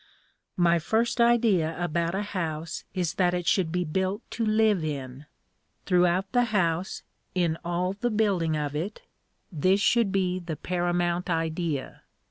My 0.57 0.79
first 0.79 1.21
idea 1.21 1.79
about 1.79 2.15
a 2.15 2.23
house 2.23 2.85
is 2.95 3.13
that 3.13 3.35
it 3.35 3.45
should 3.45 3.71
be 3.71 3.83
built 3.83 4.23
to 4.31 4.43
live 4.43 4.83
in. 4.83 5.27
Throughout 5.85 6.31
the 6.31 6.45
house, 6.45 7.03
in 7.35 7.55
all 7.63 7.93
the 7.93 8.09
building 8.09 8.57
of 8.57 8.75
it, 8.75 9.03
this 9.51 9.79
should 9.79 10.11
be 10.11 10.39
the 10.39 10.55
paramount 10.55 11.29
idea. 11.29 12.01